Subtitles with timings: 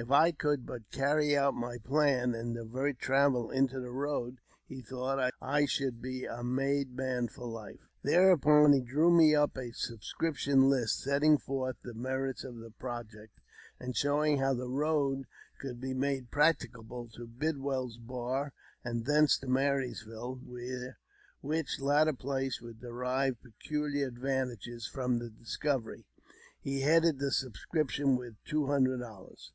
[0.00, 4.80] If I could but carry out my plan, and divert travel into that road, he
[4.80, 7.88] thought I should be a made man for life.
[8.04, 13.40] Thereupon he drew up a sub scription list, setting forth the merits of the project,
[13.80, 15.24] and showing how the road
[15.60, 18.52] could be made practicable to Bidwell's Bar,
[18.84, 20.40] and thence to Marysville,
[21.42, 26.06] which latter place would ■derive peculiar advantages from the discovery.
[26.60, 29.50] He headed the subscription with two hundred dollars.